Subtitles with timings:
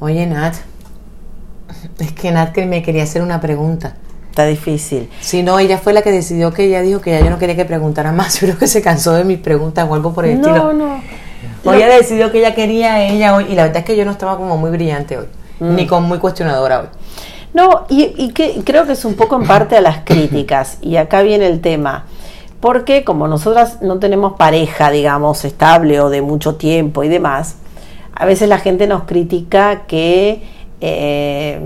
[0.00, 0.54] Oye, Nat,
[1.98, 3.96] es que Nat que me quería hacer una pregunta.
[4.36, 5.08] Está difícil.
[5.20, 7.56] Si no, ella fue la que decidió que ella dijo que ya yo no quería
[7.56, 8.34] que preguntara más.
[8.40, 10.56] Yo creo que se cansó de mis preguntas o algo por el estilo.
[10.56, 11.00] No, no.
[11.64, 13.46] O ella decidió que ella quería ella hoy.
[13.48, 15.26] Y la verdad es que yo no estaba como muy brillante hoy.
[15.58, 16.86] Ni con muy cuestionadora hoy.
[17.54, 20.76] No, y, y que creo que es un poco en parte a las críticas.
[20.82, 22.04] Y acá viene el tema.
[22.60, 27.56] Porque como nosotras no tenemos pareja, digamos, estable o de mucho tiempo y demás,
[28.18, 30.42] a veces la gente nos critica que,
[30.80, 31.60] eh,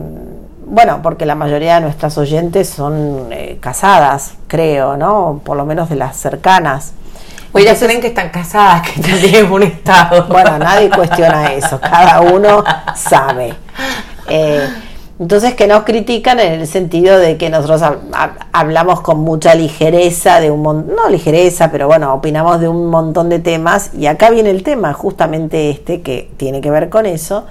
[0.66, 5.40] bueno, porque la mayoría de nuestras oyentes son eh, casadas, creo, ¿no?
[5.44, 6.92] Por lo menos de las cercanas.
[7.52, 10.26] O ellas creen que están casadas, que ya tienen un estado.
[10.26, 12.64] Bueno, nadie cuestiona eso, cada uno
[12.96, 13.54] sabe.
[14.28, 14.68] Eh,
[15.20, 19.54] entonces que nos critican en el sentido de que nosotros hab- hab- hablamos con mucha
[19.54, 24.06] ligereza de un montón, no ligereza, pero bueno, opinamos de un montón de temas y
[24.06, 27.44] acá viene el tema, justamente este que tiene que ver con eso,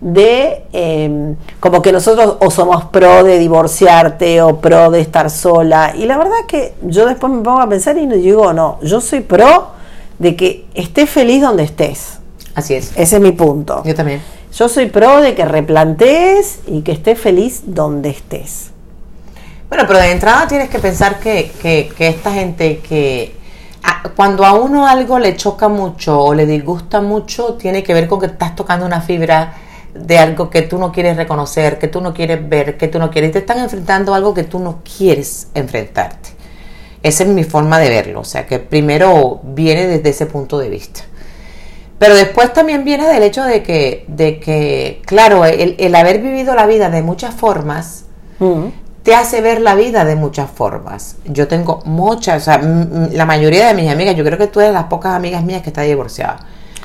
[0.00, 5.94] de eh, como que nosotros o somos pro de divorciarte o pro de estar sola
[5.96, 9.20] y la verdad que yo después me pongo a pensar y digo, no, yo soy
[9.20, 9.68] pro
[10.18, 12.18] de que estés feliz donde estés.
[12.54, 12.92] Así es.
[12.96, 13.82] Ese es mi punto.
[13.84, 14.20] Yo también.
[14.56, 18.70] Yo soy pro de que replantees y que estés feliz donde estés.
[19.68, 23.34] Bueno, pero de entrada tienes que pensar que, que, que esta gente que
[23.82, 28.06] a- cuando a uno algo le choca mucho o le disgusta mucho, tiene que ver
[28.06, 29.54] con que estás tocando una fibra
[29.92, 33.10] de algo que tú no quieres reconocer, que tú no quieres ver, que tú no
[33.10, 33.32] quieres.
[33.32, 36.30] Te están enfrentando a algo que tú no quieres enfrentarte.
[37.02, 38.20] Esa es mi forma de verlo.
[38.20, 41.00] O sea, que primero viene desde ese punto de vista.
[42.04, 46.54] Pero después también viene del hecho de que, de que claro, el, el haber vivido
[46.54, 48.04] la vida de muchas formas,
[48.38, 48.66] Mm.
[49.02, 51.16] te hace ver la vida de muchas formas.
[51.24, 52.60] Yo tengo muchas, o sea,
[53.10, 55.70] la mayoría de mis amigas, yo creo que tú eres las pocas amigas mías que
[55.70, 56.40] está divorciada.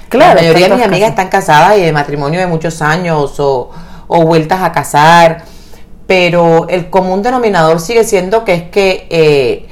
[0.07, 3.71] Claro, la mayoría de mis amigas están casadas y de matrimonio de muchos años o,
[4.07, 5.43] o vueltas a casar,
[6.07, 9.67] pero el común denominador sigue siendo que es que eh,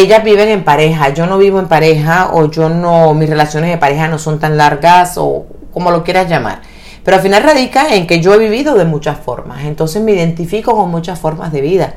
[0.00, 3.78] ellas viven en pareja, yo no vivo en pareja o yo no, mis relaciones de
[3.78, 6.62] pareja no son tan largas o como lo quieras llamar.
[7.04, 10.74] Pero al final radica en que yo he vivido de muchas formas, entonces me identifico
[10.74, 11.94] con muchas formas de vida.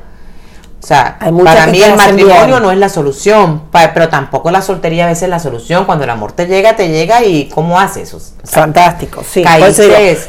[0.80, 2.62] O sea, para mí el matrimonio bien.
[2.62, 5.84] no es la solución, pero tampoco la soltería a veces es la solución.
[5.84, 8.14] Cuando el amor te llega, te llega y ¿cómo haces?
[8.14, 9.42] O sea, Fantástico, sí.
[9.44, 9.66] Digo,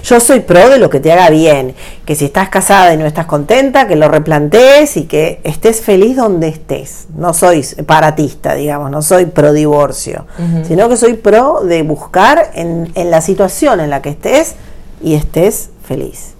[0.03, 1.75] yo soy pro de lo que te haga bien.
[2.03, 6.17] Que si estás casada y no estás contenta, que lo replantees y que estés feliz
[6.17, 7.05] donde estés.
[7.15, 10.25] No soy separatista, digamos, no soy pro divorcio,
[10.67, 14.55] sino que soy pro de buscar en, en la situación en la que estés
[15.03, 16.38] y estés feliz.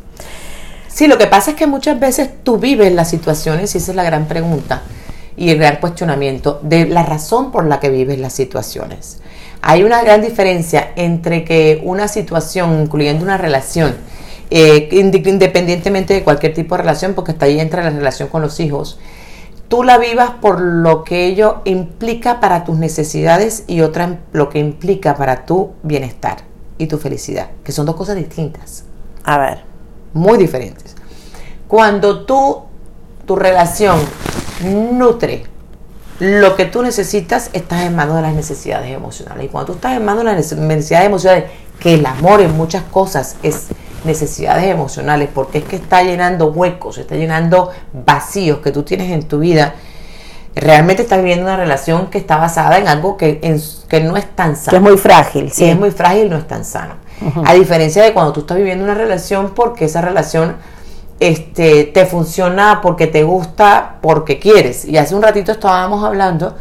[0.92, 3.96] Sí, lo que pasa es que muchas veces tú vives las situaciones y esa es
[3.96, 4.82] la gran pregunta
[5.38, 9.20] y el gran cuestionamiento de la razón por la que vives las situaciones.
[9.62, 13.96] Hay una gran diferencia entre que una situación, incluyendo una relación,
[14.50, 18.42] eh, inde- independientemente de cualquier tipo de relación, porque hasta ahí entra la relación con
[18.42, 19.00] los hijos,
[19.68, 24.60] tú la vivas por lo que ello implica para tus necesidades y otra lo que
[24.60, 26.38] implica para tu bienestar
[26.78, 28.86] y tu felicidad, que son dos cosas distintas
[29.24, 29.69] A ver,
[30.14, 30.96] muy diferentes.
[31.68, 32.64] Cuando tú,
[33.26, 34.00] tu relación
[34.64, 35.46] nutre
[36.20, 39.46] lo que tú necesitas, estás en manos de las necesidades emocionales.
[39.46, 41.46] Y cuando tú estás en manos de las nece- necesidades emocionales,
[41.80, 43.68] que el amor en muchas cosas es
[44.04, 49.24] necesidades emocionales, porque es que está llenando huecos, está llenando vacíos que tú tienes en
[49.30, 49.76] tu vida,
[50.56, 54.26] realmente estás viviendo una relación que está basada en algo que, en- que no es
[54.36, 55.66] tan sano que es muy frágil, si sí.
[55.70, 56.96] es muy frágil, no es tan sano.
[57.46, 60.56] A diferencia de cuando tú estás viviendo una relación porque esa relación
[61.20, 64.86] este, te funciona porque te gusta, porque quieres.
[64.86, 66.56] Y hace un ratito estábamos hablando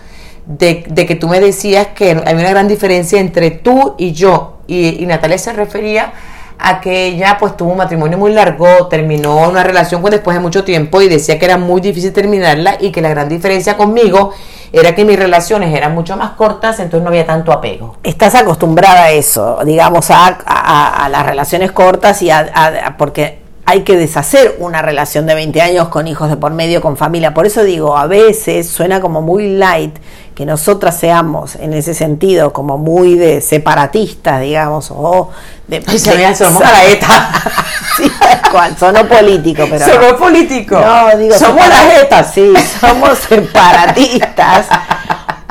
[0.46, 4.58] de, de que tú me decías que hay una gran diferencia entre tú y yo.
[4.66, 6.12] Y, y Natalia se refería
[6.58, 10.40] a que ella pues tuvo un matrimonio muy largo, terminó una relación pues, después de
[10.40, 14.32] mucho tiempo y decía que era muy difícil terminarla y que la gran diferencia conmigo
[14.72, 17.96] era que mis relaciones eran mucho más cortas, entonces no había tanto apego.
[18.02, 23.38] estás acostumbrada a eso, digamos, a, a- las relaciones cortas y a- a- porque
[23.68, 27.34] hay que deshacer una relación de 20 años con hijos de por medio, con familia.
[27.34, 29.94] Por eso digo, a veces suena como muy light
[30.34, 35.28] que nosotras seamos en ese sentido como muy de separatistas, digamos, o
[35.66, 35.84] de...
[35.86, 36.62] Ay, se de- somos.
[37.98, 38.10] Sí,
[38.50, 39.84] cual, sonó político, pero...
[39.86, 39.92] no.
[39.92, 40.80] Somos políticos.
[40.82, 42.32] No, digo, somos las jetas.
[42.32, 44.66] Sí, somos separatistas.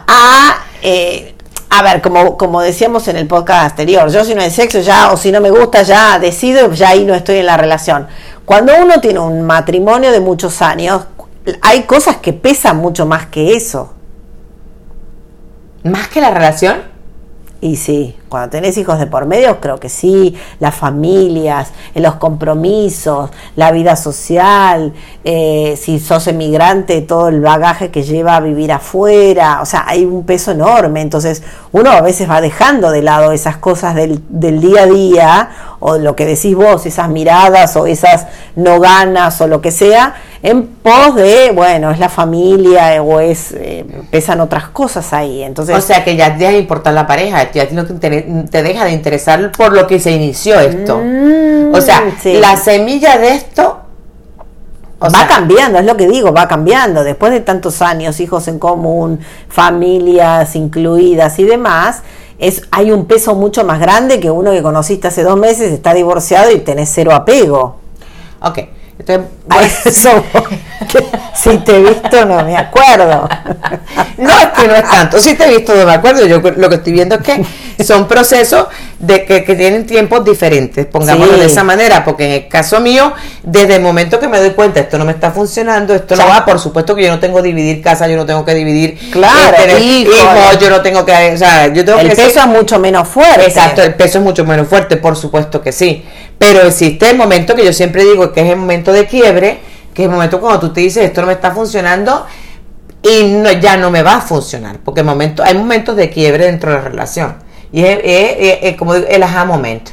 [0.07, 1.26] A, eh,
[1.69, 5.11] a ver, como, como decíamos en el podcast anterior, yo si no hay sexo ya,
[5.11, 8.07] o si no me gusta ya, decido, ya ahí no estoy en la relación.
[8.45, 11.05] Cuando uno tiene un matrimonio de muchos años,
[11.61, 13.93] hay cosas que pesan mucho más que eso.
[15.83, 16.96] Más que la relación.
[17.59, 22.15] Y sí, Cuando tenés hijos de por medio, creo que sí, las familias, eh, los
[22.15, 24.93] compromisos, la vida social,
[25.23, 30.05] eh, si sos emigrante, todo el bagaje que lleva a vivir afuera, o sea, hay
[30.05, 34.59] un peso enorme, entonces uno a veces va dejando de lado esas cosas del, del
[34.59, 39.47] día a día, o lo que decís vos, esas miradas o esas no ganas o
[39.47, 44.69] lo que sea, en pos de, bueno, es la familia o es, eh, pesan otras
[44.69, 45.43] cosas ahí.
[45.43, 49.51] Entonces, o sea que ya deja de importar la pareja, ya te, deja de interesar
[49.51, 50.99] por lo que se inició esto.
[51.03, 53.81] Mm, o sea, la semilla de esto
[55.03, 57.03] va cambiando, es lo que digo, va cambiando.
[57.03, 62.01] Después de tantos años, hijos en común, familias incluidas y demás,
[62.39, 65.93] es, hay un peso mucho más grande que uno que conociste hace dos meses, está
[65.93, 67.77] divorciado y tenés cero apego.
[68.41, 68.59] Ok,
[69.85, 70.23] eso,
[71.35, 73.27] si te he visto no me acuerdo.
[74.17, 75.19] No, es que no es tanto.
[75.19, 76.25] Si te he visto no me acuerdo.
[76.25, 77.45] Yo lo que estoy viendo es que
[77.83, 78.67] son procesos
[78.99, 83.13] de que, tienen tiempos diferentes, pongámoslo de esa manera, porque en el caso mío,
[83.43, 86.45] desde el momento que me doy cuenta, esto no me está funcionando, esto no va,
[86.45, 89.57] por supuesto que yo no tengo que dividir casa, yo no tengo que dividir claro,
[89.57, 93.07] este, hijos, yo no tengo que, o sea, yo tengo el peso es mucho menos
[93.07, 93.45] fuerte.
[93.45, 96.03] Exacto, el peso es mucho menos fuerte, por supuesto que sí.
[96.37, 99.59] Pero existe el momento que yo siempre digo que es el momento de quiebre,
[99.93, 102.25] que es el momento cuando tú te dices esto no me está funcionando
[103.01, 106.71] y no, ya no me va a funcionar, porque momento, hay momentos de quiebre dentro
[106.71, 107.46] de la relación.
[107.71, 109.91] Y es, como el aha momento,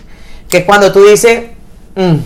[0.48, 1.44] que es cuando tú dices,
[1.96, 2.16] mm,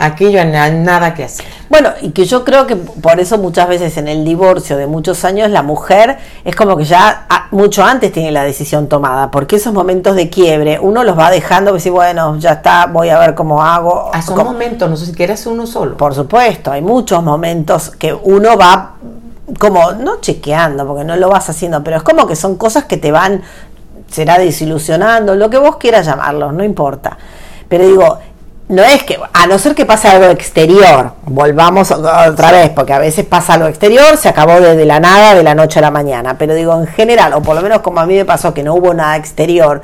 [0.00, 1.44] Aquí yo no hay nada que hacer.
[1.68, 5.24] Bueno, y que yo creo que por eso muchas veces en el divorcio de muchos
[5.24, 9.72] años la mujer es como que ya mucho antes tiene la decisión tomada, porque esos
[9.72, 13.34] momentos de quiebre uno los va dejando, que si bueno, ya está, voy a ver
[13.34, 14.10] cómo hago.
[14.14, 15.96] A esos momentos, no sé si quieres uno solo.
[15.96, 18.94] Por supuesto, hay muchos momentos que uno va
[19.58, 22.98] como, no chequeando, porque no lo vas haciendo, pero es como que son cosas que
[22.98, 23.42] te van,
[24.10, 27.16] será desilusionando, lo que vos quieras llamarlos, no importa.
[27.68, 28.18] Pero digo,
[28.68, 32.98] no es que, a no ser que pase algo exterior, volvamos otra vez, porque a
[32.98, 36.36] veces pasa algo exterior, se acabó desde la nada, de la noche a la mañana,
[36.36, 38.74] pero digo en general, o por lo menos como a mí me pasó que no
[38.74, 39.82] hubo nada exterior,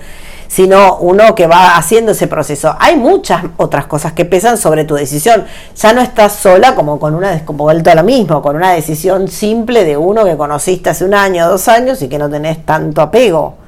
[0.49, 2.77] sino uno que va haciendo ese proceso.
[2.79, 5.47] Hay muchas otras cosas que pesan sobre tu decisión.
[5.75, 9.29] Ya no estás sola como con una, como vuelto a lo mismo, con una decisión
[9.29, 13.01] simple de uno que conociste hace un año, dos años y que no tenés tanto
[13.01, 13.64] apego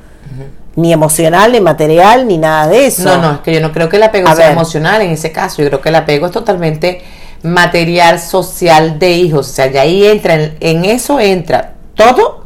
[0.77, 3.05] ni emocional, ni material, ni nada de eso.
[3.05, 5.63] No, no, es que yo no creo que el apego sea emocional en ese caso.
[5.63, 7.03] Yo creo que el apego es totalmente
[7.43, 9.49] material, social de hijos.
[9.49, 12.45] O sea, ya ahí entra, en, eso entra todo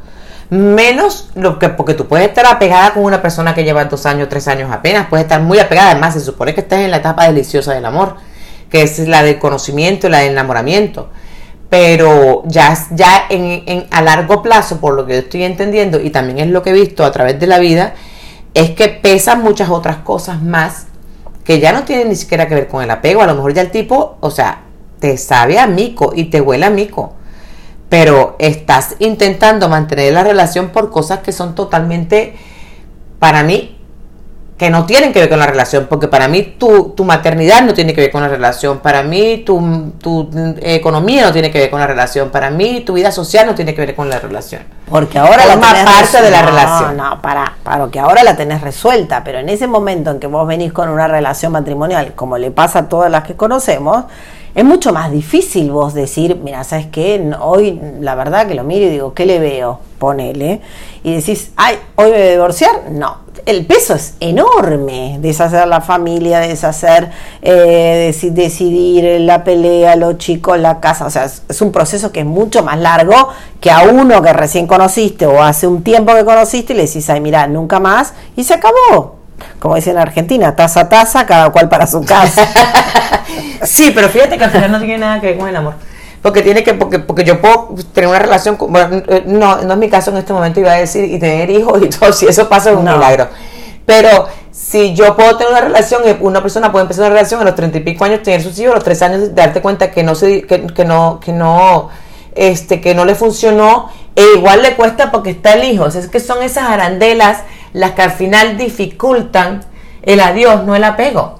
[0.49, 4.29] menos lo que, porque tú puedes estar apegada con una persona que lleva dos años,
[4.29, 5.91] tres años apenas, puedes estar muy apegada.
[5.91, 8.15] Además, se supone que estás en la etapa deliciosa del amor,
[8.69, 11.11] que es la del conocimiento, la del enamoramiento.
[11.69, 16.11] Pero ya, ya en, en, a largo plazo, por lo que yo estoy entendiendo, y
[16.11, 17.95] también es lo que he visto a través de la vida,
[18.55, 20.87] es que pesan muchas otras cosas más
[21.45, 23.23] que ya no tienen ni siquiera que ver con el apego.
[23.23, 24.63] A lo mejor ya el tipo, o sea,
[24.99, 27.15] te sabe a mico y te huele a mico.
[27.89, 32.37] Pero estás intentando mantener la relación por cosas que son totalmente,
[33.19, 33.80] para mí,
[34.61, 37.73] que no tienen que ver con la relación, porque para mí tu, tu maternidad no
[37.73, 40.29] tiene que ver con la relación, para mí tu, tu,
[40.61, 43.75] economía no tiene que ver con la relación, para mí tu vida social no tiene
[43.75, 44.61] que ver con la relación.
[44.87, 46.95] Porque ahora la tenés parte de la relación.
[46.95, 50.47] No, para, para que ahora la tenés resuelta, pero en ese momento en que vos
[50.47, 54.05] venís con una relación matrimonial, como le pasa a todas las que conocemos,
[54.55, 57.33] es mucho más difícil vos decir, mira, ¿sabes qué?
[57.41, 59.81] Hoy la verdad que lo miro y digo, ¿qué le veo?
[59.99, 60.61] Ponele.
[61.05, 62.91] Y decís, ay, ¿hoy voy a divorciar?
[62.91, 63.19] No.
[63.47, 65.19] El peso es enorme.
[65.21, 67.11] Deshacer la familia, deshacer,
[67.43, 71.07] eh, decidir la pelea, los chicos, la casa.
[71.07, 73.29] O sea, es, un proceso que es mucho más largo
[73.61, 77.09] que a uno que recién conociste o hace un tiempo que conociste y le decís,
[77.09, 78.15] ay, mira, nunca más.
[78.37, 79.21] Y se acabó
[79.59, 82.47] como dicen en Argentina, taza a taza, cada cual para su casa.
[83.63, 85.75] sí, pero fíjate que al final no tiene nada que ver con el amor.
[86.23, 89.79] Porque tiene que, porque, porque yo puedo tener una relación, con, bueno, no, no es
[89.79, 92.49] mi caso en este momento, iba a decir, y tener hijos y todo, si eso
[92.49, 93.29] pasa es un milagro.
[93.87, 97.45] Pero si yo puedo tener una relación, eh, una persona puede empezar una relación a
[97.45, 100.03] los treinta y pico años, tener sus hijos, a los tres años, darte cuenta que
[100.03, 101.89] no se, que, que no, que no,
[102.35, 105.85] este, que no le funcionó, e igual le cuesta porque está el hijo.
[105.85, 107.39] O sea, es que son esas arandelas
[107.73, 109.65] las que al final dificultan
[110.03, 111.40] el adiós, no el apego.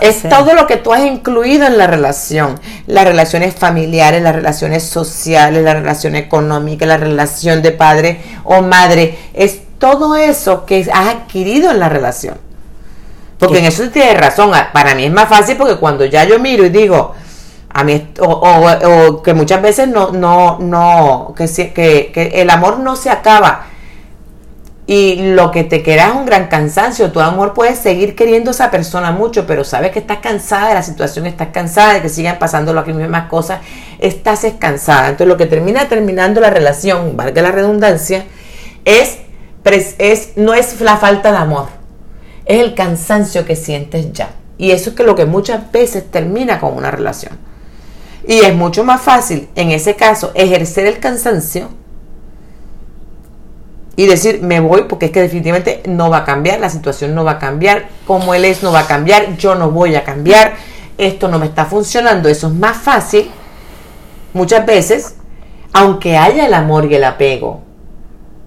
[0.00, 4.84] Es todo lo que tú has incluido en la relación, las relaciones familiares, las relaciones
[4.84, 11.08] sociales, la relación económica, la relación de padre o madre, es todo eso que has
[11.08, 12.36] adquirido en la relación.
[13.38, 16.64] Porque en eso tienes razón, para mí es más fácil porque cuando ya yo miro
[16.64, 17.14] y digo,
[17.72, 22.96] a mí, o, que muchas veces no, no, no, que, que, que el amor no
[22.96, 23.69] se acaba
[24.92, 27.12] y lo que te queda es un gran cansancio.
[27.12, 30.74] Tu amor puedes seguir queriendo a esa persona mucho, pero sabes que estás cansada de
[30.74, 33.60] la situación, estás cansada de que sigan pasando las mismas cosas,
[34.00, 35.10] estás cansada.
[35.10, 38.24] Entonces lo que termina terminando la relación, valga la redundancia,
[38.84, 39.18] es,
[39.98, 41.68] es no es la falta de amor,
[42.44, 44.30] es el cansancio que sientes ya.
[44.58, 47.38] Y eso es que lo que muchas veces termina con una relación.
[48.26, 51.68] Y es mucho más fácil, en ese caso, ejercer el cansancio
[53.96, 57.24] y decir, me voy porque es que definitivamente no va a cambiar, la situación no
[57.24, 60.54] va a cambiar, como él es no va a cambiar, yo no voy a cambiar,
[60.96, 63.30] esto no me está funcionando, eso es más fácil
[64.32, 65.16] muchas veces,
[65.72, 67.62] aunque haya el amor y el apego.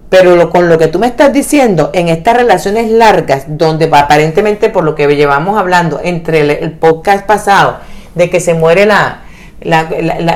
[0.08, 4.84] Pero con lo que tú me estás diciendo, en estas relaciones largas, donde aparentemente por
[4.84, 7.78] lo que llevamos hablando entre el podcast pasado,
[8.14, 9.23] de que se muere la,
[9.64, 9.88] la,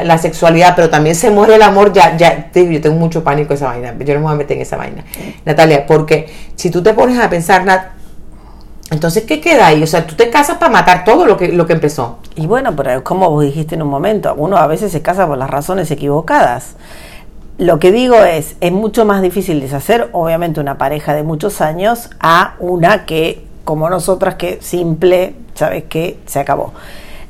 [0.05, 3.67] la, sexualidad, pero también se muere el amor, ya, ya, yo tengo mucho pánico esa
[3.67, 5.05] vaina, yo no me voy a meter en esa vaina,
[5.45, 7.99] Natalia, porque si tú te pones a pensar, Nat,
[8.91, 9.83] entonces, ¿qué queda ahí?
[9.83, 12.19] O sea, tú te casas para matar todo lo que, lo que empezó.
[12.37, 15.37] Y bueno, pero como vos dijiste en un momento, uno a veces se casa por
[15.37, 16.77] las razones equivocadas.
[17.59, 22.09] Lo que digo es, es mucho más difícil deshacer, obviamente, una pareja de muchos años
[22.21, 26.19] a una que, como nosotras, que simple, ¿sabes qué?
[26.25, 26.73] Se acabó.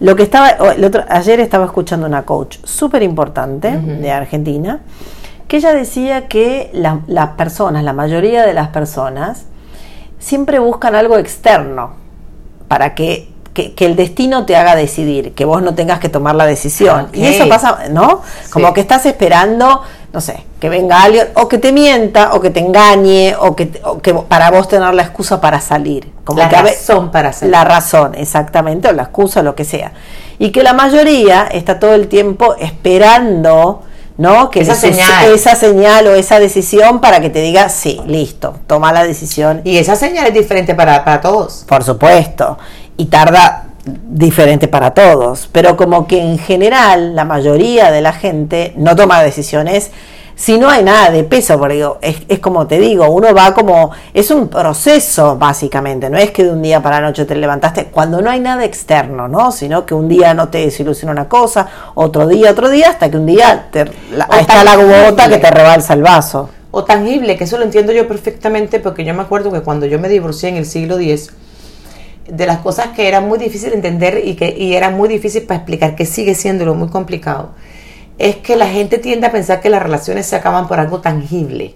[0.01, 4.81] Lo que estaba, el otro, ayer estaba escuchando una coach súper importante de Argentina,
[5.49, 9.47] que ella decía que las personas, la mayoría de las personas,
[10.19, 11.95] siempre buscan algo externo
[12.69, 13.31] para que,
[13.79, 17.09] el destino te haga decidir, que vos no tengas que tomar la decisión.
[17.13, 18.23] Y eso pasa, ¿no?
[18.53, 22.51] Como que estás esperando no sé, que venga alguien o que te mienta o que
[22.51, 23.71] te engañe o que,
[24.03, 26.11] que para vos tener la excusa para salir.
[26.25, 27.53] Como la razón para salir.
[27.53, 29.93] La razón, exactamente, o la excusa, o lo que sea.
[30.39, 33.83] Y que la mayoría está todo el tiempo esperando,
[34.17, 34.51] ¿no?
[34.51, 35.27] Que esa señal.
[35.33, 39.61] esa señal o esa decisión para que te diga, sí, listo, toma la decisión.
[39.65, 41.65] Y esa señal es diferente para, para todos.
[41.69, 42.59] Por supuesto.
[42.97, 43.68] Y tarda
[44.09, 49.23] diferente para todos, pero como que en general la mayoría de la gente no toma
[49.23, 49.91] decisiones
[50.39, 53.91] si no hay nada de peso, porque es, es, como te digo, uno va como,
[54.15, 57.87] es un proceso básicamente, no es que de un día para la noche te levantaste
[57.87, 59.51] cuando no hay nada externo, ¿no?
[59.51, 61.67] Sino que un día no te desilusiona una cosa,
[61.97, 63.91] otro día, otro día, hasta que un día te,
[64.41, 66.51] está la gota que te rebalsa el vaso.
[66.71, 69.99] O tangible, que eso lo entiendo yo perfectamente, porque yo me acuerdo que cuando yo
[69.99, 71.33] me divorcié en el siglo X,
[72.29, 75.43] de las cosas que era muy difícil de entender y que y era muy difícil
[75.43, 77.51] para explicar, que sigue siendo muy complicado,
[78.19, 81.75] es que la gente tiende a pensar que las relaciones se acaban por algo tangible.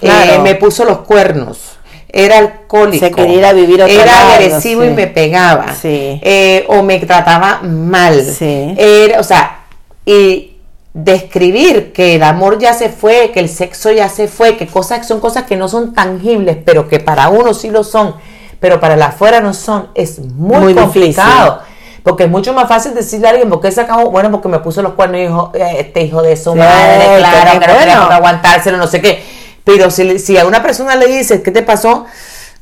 [0.00, 5.74] Eh, me puso los cuernos, era alcohólico, se quería vivir era agresivo y me pegaba,
[5.82, 8.24] eh, o me trataba mal.
[8.40, 9.64] Era, o sea,
[10.04, 10.54] y
[10.92, 15.06] describir que el amor ya se fue, que el sexo ya se fue, que cosas
[15.06, 18.14] son cosas que no son tangibles, pero que para uno sí lo son
[18.64, 21.60] pero para la afuera no son, es muy, complicado.
[22.02, 24.10] Porque es mucho más fácil decirle a alguien, porque se acabó?
[24.10, 27.66] Bueno, porque me puso los cuernos, hijo, eh, este hijo de su madre, claro, que
[27.66, 27.92] no bueno.
[28.10, 29.22] aguantárselo, no sé qué.
[29.64, 32.06] Pero si, si a una persona le dices, ¿qué te pasó?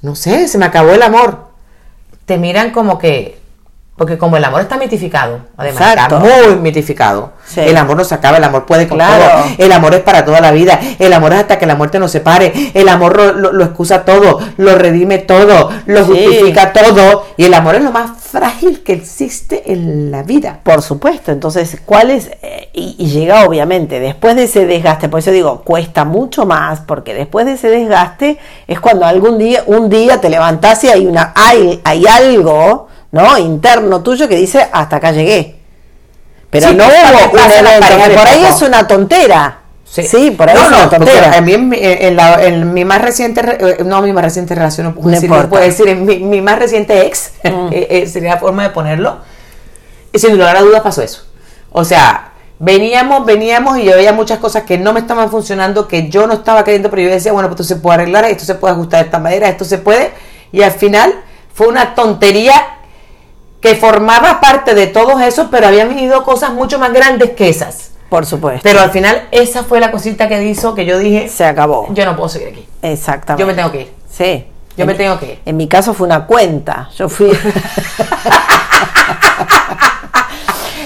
[0.00, 1.52] No sé, se me acabó el amor.
[2.26, 3.40] Te miran como que,
[3.96, 7.32] porque como el amor está mitificado, además está muy mitificado.
[7.56, 9.44] El amor no se acaba, el amor puede con todo.
[9.58, 10.80] El amor es para toda la vida.
[10.98, 12.70] El amor es hasta que la muerte nos separe.
[12.72, 17.26] El amor lo, excusa todo, lo redime todo, lo justifica todo.
[17.36, 20.60] Y el amor es lo más frágil que existe en la vida.
[20.62, 21.30] Por supuesto.
[21.30, 22.30] Entonces, ¿cuál es?
[22.40, 25.10] Eh, y, llega obviamente después de ese desgaste.
[25.10, 29.62] Por eso digo, cuesta mucho más, porque después de ese desgaste es cuando algún día,
[29.66, 33.38] un día te levantás y hay una, hay, hay algo ¿no?
[33.38, 35.58] interno tuyo que dice hasta acá llegué.
[36.50, 39.58] Pero no hubo un evento, por ahí es una tontera.
[39.84, 41.36] Sí, por ahí es una tontera.
[41.36, 45.30] A mí en, mi más reciente, eh, no mi más reciente relación, no puedo decir,
[45.48, 47.68] puedo decir en mi, más reciente ex, mm.
[47.72, 49.18] eh, eh, sería la forma de ponerlo,
[50.12, 51.24] y sin lugar a dudas pasó eso.
[51.70, 56.08] O sea, veníamos, veníamos y yo veía muchas cosas que no me estaban funcionando, que
[56.10, 58.54] yo no estaba queriendo, pero yo decía, bueno, pues esto se puede arreglar, esto se
[58.56, 60.12] puede ajustar de esta manera, esto se puede,
[60.52, 61.14] y al final
[61.54, 62.62] fue una tontería
[63.62, 67.92] que formaba parte de todos esos, pero habían venido cosas mucho más grandes que esas.
[68.10, 68.60] Por supuesto.
[68.62, 71.86] Pero al final esa fue la cosita que hizo que yo dije, se acabó.
[71.94, 72.68] Yo no puedo seguir aquí.
[72.82, 73.40] Exactamente.
[73.40, 73.92] Yo me tengo que ir.
[74.10, 74.46] Sí.
[74.76, 75.38] Yo me tengo que ir.
[75.46, 76.90] En mi caso fue una cuenta.
[76.96, 77.30] Yo fui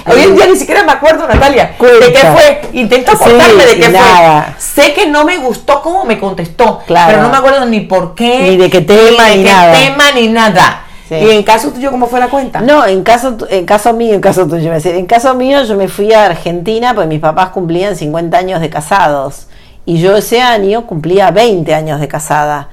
[0.09, 2.61] Hoy en día ni siquiera me acuerdo, Natalia, de qué fue.
[2.75, 4.45] Intento acordarme de qué fue.
[4.59, 7.11] Sé que no me gustó cómo me contestó, claro.
[7.11, 10.13] pero no me acuerdo ni por qué, ni de qué tema, ni, de qué tema,
[10.13, 10.86] ni nada.
[11.11, 12.61] ¿Y en caso tuyo cómo fue la cuenta?
[12.61, 16.13] No, en caso, en caso mío, en caso tuyo, en caso mío yo me fui
[16.13, 19.47] a Argentina porque mis papás cumplían 50 años de casados
[19.85, 22.69] Y yo ese año cumplía 20 años de casada.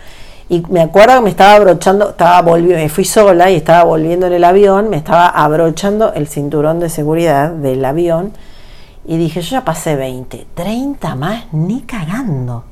[0.50, 4.28] Y me acuerdo que me estaba abrochando, estaba volviendo, me fui sola y estaba volviendo
[4.28, 8.34] en el avión, me estaba abrochando el cinturón de seguridad del avión
[9.06, 12.64] y dije, yo ya pasé 20, 30 más, ni cagando.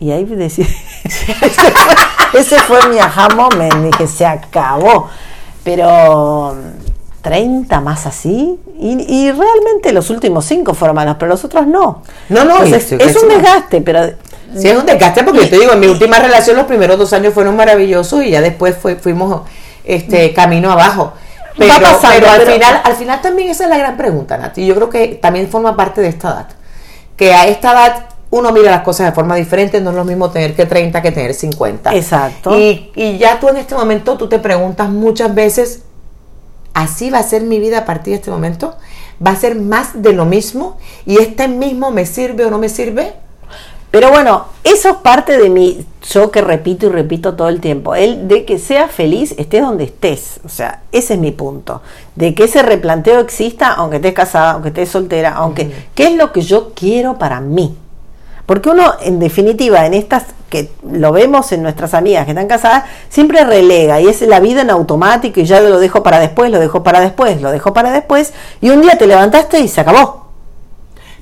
[0.00, 0.66] Y ahí decidí,
[1.04, 5.10] ese, fue, ese fue mi aha moment, dije, se acabó.
[5.62, 6.56] Pero
[7.20, 12.02] 30 más así, y, realmente los últimos 5 fueron malos, pero los otros no.
[12.30, 14.06] No, no, es, un desgaste, pero...
[14.56, 17.12] Sí, es un desgaste porque yo te digo, en mi última relación los primeros dos
[17.12, 19.42] años fueron maravillosos y ya después fue, fuimos
[19.84, 21.12] este camino abajo.
[21.56, 24.64] Pero, pero, al, final, al final también esa es la gran pregunta, Nati.
[24.64, 26.48] Yo creo que también forma parte de esta edad.
[27.16, 30.30] Que a esta edad uno mira las cosas de forma diferente, no es lo mismo
[30.30, 31.94] tener que 30 que tener 50.
[31.94, 32.58] Exacto.
[32.58, 35.82] Y, y ya tú en este momento, tú te preguntas muchas veces,
[36.72, 38.76] ¿así va a ser mi vida a partir de este momento?
[39.24, 40.78] ¿Va a ser más de lo mismo?
[41.04, 43.14] ¿Y este mismo me sirve o no me sirve?
[43.90, 47.96] Pero bueno, eso es parte de mi, yo que repito y repito todo el tiempo,
[47.96, 50.38] el de que seas feliz, estés donde estés.
[50.44, 51.82] O sea, ese es mi punto.
[52.14, 56.32] De que ese replanteo exista, aunque estés casada, aunque estés soltera, aunque, ¿qué es lo
[56.32, 57.76] que yo quiero para mí?
[58.50, 62.82] Porque uno, en definitiva, en estas que lo vemos en nuestras amigas que están casadas,
[63.08, 66.58] siempre relega y es la vida en automático y ya lo dejo para después, lo
[66.58, 70.32] dejo para después, lo dejo para después y un día te levantaste y se acabó.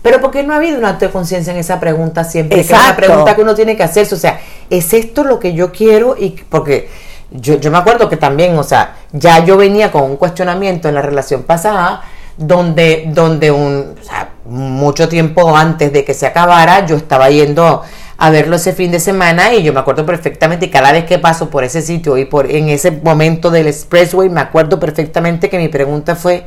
[0.00, 2.60] Pero porque no ha habido una conciencia en esa pregunta siempre?
[2.60, 4.14] es una pregunta que uno tiene que hacerse.
[4.14, 6.16] O sea, ¿es esto lo que yo quiero?
[6.18, 6.88] Y porque
[7.30, 10.94] yo, yo me acuerdo que también, o sea, ya yo venía con un cuestionamiento en
[10.94, 12.00] la relación pasada,
[12.38, 17.82] donde, donde un, o sea, mucho tiempo antes de que se acabara, yo estaba yendo
[18.16, 21.50] a verlo ese fin de semana y yo me acuerdo perfectamente cada vez que paso
[21.50, 25.68] por ese sitio y por en ese momento del expressway me acuerdo perfectamente que mi
[25.68, 26.46] pregunta fue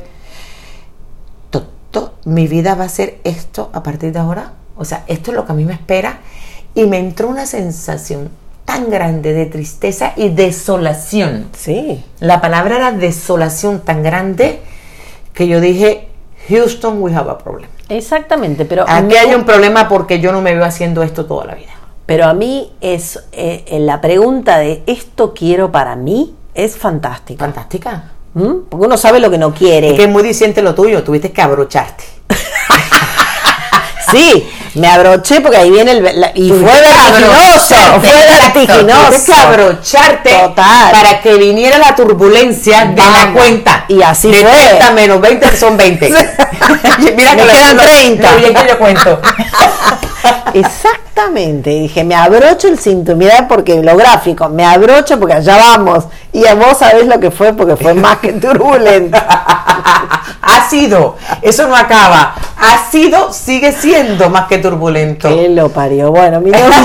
[2.24, 4.52] mi vida va a ser esto a partir de ahora.
[4.76, 6.20] O sea, esto es lo que a mí me espera.
[6.74, 8.30] Y me entró una sensación
[8.64, 11.48] tan grande de tristeza y desolación.
[11.56, 12.04] Sí.
[12.20, 14.60] La palabra era desolación tan grande
[15.34, 16.08] que yo dije,
[16.48, 17.68] Houston, we have a problem.
[17.88, 18.84] Exactamente, pero...
[18.86, 21.72] Aquí hay un problema porque yo no me veo haciendo esto toda la vida.
[22.06, 27.44] Pero a mí es eh, la pregunta de esto quiero para mí es fantástica.
[27.44, 28.10] Fantástica.
[28.34, 28.68] ¿Mm?
[28.68, 29.90] Porque uno sabe lo que no quiere.
[29.90, 32.04] Es que es muy diciente lo tuyo, tuviste que abrocharte.
[34.12, 36.30] sí, me abroché porque ahí viene el.
[36.34, 39.24] y fue vertiginoso, fue vertiginoso.
[39.26, 40.92] Que abrocharte Total.
[40.92, 43.84] para que viniera la turbulencia de la cuenta.
[43.88, 44.50] Y así de fue.
[44.50, 46.08] 30 menos 20 son 20.
[47.16, 48.36] Mira que quedan 30.
[48.36, 49.20] bien que yo cuento.
[50.54, 56.04] Exactamente, dije, me abrocho el cinturón, mira porque lo gráfico, me abrocho porque allá vamos,
[56.32, 59.18] y a vos sabés lo que fue porque fue más que turbulento.
[60.42, 65.28] ha sido, eso no acaba, ha sido, sigue siendo más que turbulento.
[65.28, 66.12] Que lo parió.
[66.12, 66.78] Bueno, mi nombre,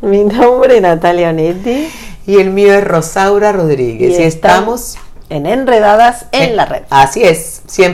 [0.00, 1.90] mi nombre es Natalia Onetti.
[2.26, 4.18] Y el mío es Rosaura Rodríguez.
[4.18, 4.96] Y, estamos
[5.28, 6.84] en Enredadas en la Red.
[6.88, 7.90] Así es, siempre.